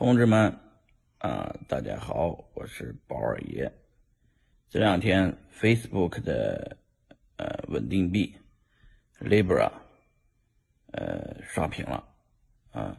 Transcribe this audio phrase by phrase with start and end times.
[0.00, 0.50] 同志们，
[1.18, 3.70] 啊，大家好，我是宝二爷。
[4.70, 6.78] 这两天，Facebook 的
[7.36, 8.34] 呃稳定币
[9.18, 9.70] Libra
[10.92, 12.02] 呃刷屏了，
[12.70, 12.96] 啊，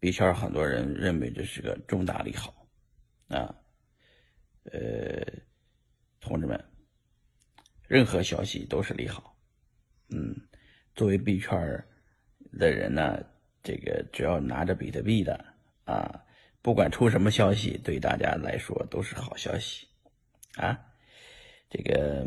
[0.00, 2.54] 币圈很多人认为这是个重大利好，
[3.28, 3.56] 啊，
[4.64, 5.24] 呃，
[6.20, 6.62] 同志们，
[7.88, 9.34] 任何消息都是利好，
[10.10, 10.36] 嗯，
[10.94, 11.58] 作为币圈
[12.58, 13.18] 的人呢，
[13.62, 15.51] 这个只要拿着比特币的。
[15.84, 16.24] 啊，
[16.62, 19.88] 不管出什么消息，对大家来说都是好消息，
[20.56, 20.78] 啊，
[21.68, 22.24] 这个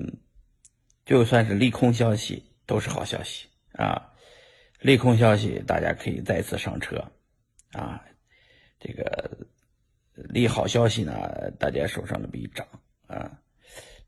[1.05, 4.11] 就算是利空消息都是好消息啊，
[4.81, 7.11] 利空消息大家可以再次上车，
[7.71, 8.03] 啊，
[8.80, 9.47] 这个
[10.13, 12.67] 利好消息呢，大家手上的币涨
[13.08, 13.39] 啊，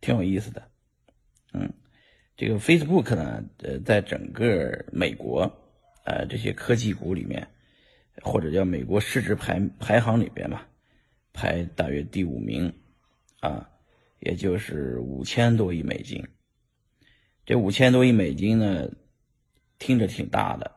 [0.01, 0.69] 挺有意思的，
[1.53, 1.71] 嗯，
[2.35, 5.49] 这个 Facebook 呢，呃，在整个美国，
[6.03, 7.47] 呃，这些科技股里面。
[8.23, 10.67] 或者叫美国市值排排行里边吧，
[11.33, 12.73] 排大约第五名，
[13.39, 13.69] 啊，
[14.19, 16.27] 也就是五千多亿美金。
[17.45, 18.89] 这五千多亿美金呢，
[19.79, 20.69] 听着挺大的，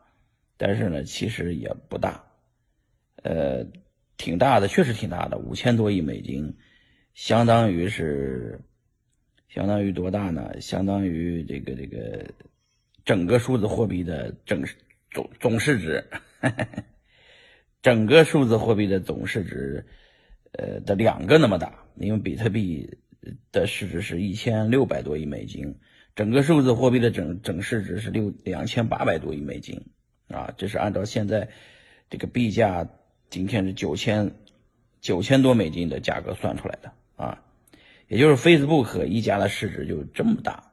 [0.57, 2.25] 但是呢，其实也不大，
[3.23, 3.67] 呃，
[4.17, 5.39] 挺大的，确实挺大的。
[5.39, 6.57] 五千多亿美金，
[7.15, 8.61] 相当于是，
[9.49, 10.61] 相当于多大呢？
[10.61, 12.25] 相当于这个这个
[13.05, 14.63] 整个数字货币的整
[15.11, 16.05] 总总市值。
[17.83, 19.87] 整个数字货币的总市值，
[20.53, 22.99] 呃的两个那么大，因为比特币
[23.53, 25.79] 的市值是一千六百多亿美金，
[26.15, 29.87] 整个数字货币的整整市值是六两千八百多亿美金，
[30.29, 31.49] 啊，这是按照现在
[32.11, 32.89] 这个币价
[33.31, 34.35] 今天是九千
[35.01, 37.43] 九千多美金的价格算出来的啊，
[38.09, 40.73] 也就是 Facebook 一家的市值就这么大，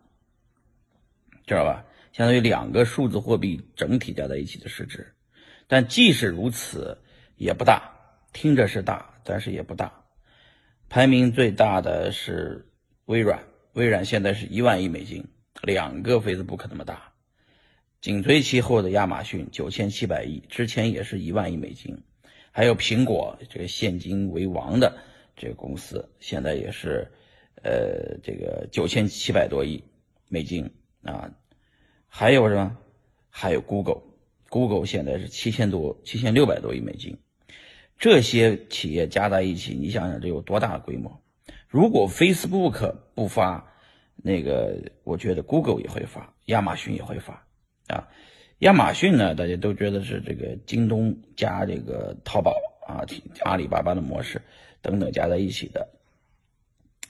[1.46, 1.86] 知道吧？
[2.12, 5.14] 相当于两个数字货币整体加在一起的市值。
[5.68, 6.98] 但即使如此，
[7.36, 7.94] 也不大。
[8.34, 10.06] 听着是大，但是也不大。
[10.90, 12.70] 排名最大的是
[13.06, 15.26] 微软，微软现在是一万亿美金，
[15.64, 17.14] 两个 Facebook 那么大。
[18.00, 22.04] 紧随其后的亚马逊九千七百亿，之前也是一万亿美金。
[22.52, 24.98] 还有苹果，这个现金为王的
[25.36, 27.12] 这个公司，现在也是，
[27.64, 29.84] 呃，这个九千七百多亿
[30.30, 30.72] 美金
[31.04, 31.30] 啊。
[32.08, 32.78] 还有什么？
[33.30, 34.02] 还有 Google。
[34.50, 37.18] Google 现在是七千多、七千六百多亿美金，
[37.98, 41.22] 这些企业加在一起，你想想这有多大的规模？
[41.68, 43.74] 如果 Facebook 不发，
[44.16, 47.46] 那个我觉得 Google 也会发，亚马逊也会发
[47.88, 48.08] 啊。
[48.60, 52.56] 亚马逊呢，大家都觉得是这个京东加这个淘宝
[52.88, 53.06] 啊、
[53.44, 54.42] 阿里巴巴的模式
[54.82, 55.88] 等等加在一起的，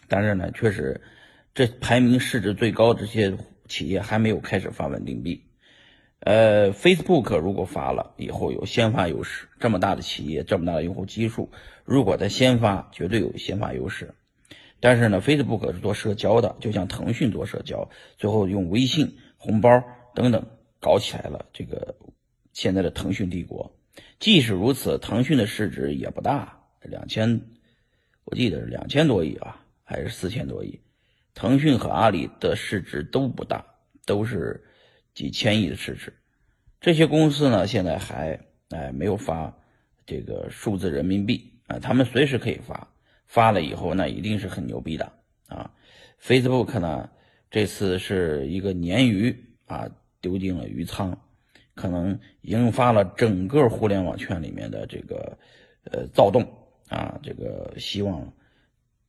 [0.09, 0.99] 但是呢，确实
[1.53, 3.37] 这排名市值最高这些
[3.67, 5.41] 企业还没有开始发稳定币。
[6.19, 11.51] 呃，Facebook 如果发了以后有先发优势，这么大的企业，这么大的用户基数，
[11.85, 14.15] 如果它先发，绝对有先发优势。
[14.79, 19.83] 但是呢，Facebook 是做社交的，就像腾讯做社交，最后用微信、红包
[20.15, 20.43] 等等
[20.81, 21.95] 搞起来了这个
[22.51, 23.71] 现在的腾讯帝国。
[24.19, 27.41] 即使如此，腾讯的市值也不大，两千，
[28.25, 30.81] 我记得是两千多亿啊，还是四千多亿。
[31.35, 33.63] 腾讯和阿里的市值都不大，
[34.07, 34.63] 都是。
[35.17, 36.13] 几千亿的市值，
[36.79, 38.39] 这些公司呢，现在还
[38.69, 39.51] 哎没有发
[40.05, 42.87] 这个数字人民币啊，他们随时可以发，
[43.25, 45.11] 发了以后那一定是很牛逼的
[45.47, 45.73] 啊。
[46.21, 47.09] Facebook 呢，
[47.49, 49.35] 这次是一个鲶鱼
[49.65, 49.89] 啊
[50.21, 51.17] 丢进了鱼仓，
[51.73, 55.35] 可能引发了整个互联网圈里面的这个
[55.85, 56.43] 呃躁动
[56.89, 58.31] 啊，这个希望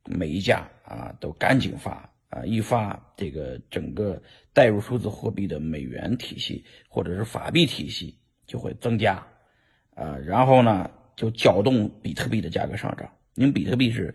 [0.06, 2.10] 每一家啊都赶紧发。
[2.28, 4.22] 啊，一发这个整个
[4.52, 9.26] 带入数字货币的美元体系或者是法币体系就会增加，
[9.94, 13.10] 啊，然后呢就搅动比特币的价格上涨。
[13.34, 14.14] 因为比特币是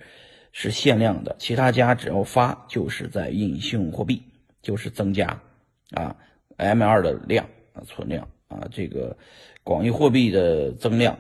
[0.52, 4.22] 是限量的，其他家只要发就是在印信用货币，
[4.62, 5.42] 就是增加
[5.92, 6.16] 啊
[6.58, 9.18] M 二的量啊存量啊，这个
[9.64, 11.18] 广义货币的增量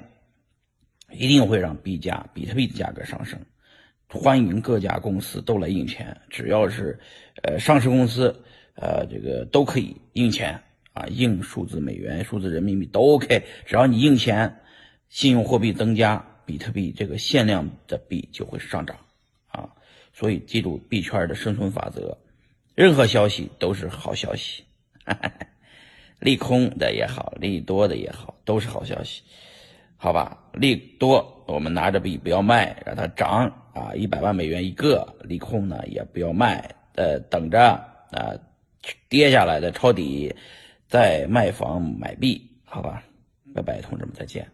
[1.11, 3.39] 一定会让币价比特币的价格上升。
[4.13, 6.99] 欢迎各家公司都来印钱，只要是，
[7.41, 8.43] 呃，上市公司，
[8.75, 10.61] 呃，这个都可以印钱
[10.93, 14.61] 啊，印数字美元、数字人民币都 OK，只要你印钱，
[15.09, 18.95] 信用货币增加，比特币这个限量的币就会上涨
[19.47, 19.67] 啊。
[20.13, 22.15] 所以记住币圈的生存法则，
[22.75, 24.63] 任何消息都是好消息，
[26.21, 29.23] 利空的也好，利多的也好，都是好消息，
[29.97, 30.51] 好吧？
[30.53, 33.51] 利多我们拿着币不要卖，让它涨。
[33.73, 37.59] 啊，一百万美元一个，利空呢也不要卖，呃，等着
[38.11, 38.37] 啊
[39.09, 40.31] 跌下来的抄底，
[40.87, 43.01] 再卖房买币，好吧，
[43.55, 44.47] 拜拜，同志们再见。